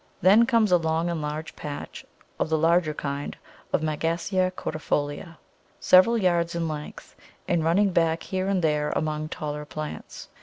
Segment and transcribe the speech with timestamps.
[0.19, 2.07] Then comes a long and large patch
[2.39, 3.37] of the larger kind
[3.71, 5.37] of Megasea cordifolia,
[5.79, 7.15] several yards in length,
[7.47, 10.29] and running back here and there among taller plants.